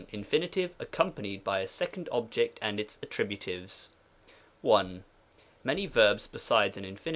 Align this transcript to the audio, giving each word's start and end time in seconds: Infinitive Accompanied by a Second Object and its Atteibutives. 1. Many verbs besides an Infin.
Infinitive 0.11 0.73
Accompanied 0.79 1.43
by 1.43 1.59
a 1.59 1.67
Second 1.67 2.09
Object 2.11 2.57
and 2.59 2.79
its 2.79 2.97
Atteibutives. 3.03 3.89
1. 4.61 5.03
Many 5.63 5.85
verbs 5.85 6.25
besides 6.25 6.75
an 6.75 6.83
Infin. 6.85 7.09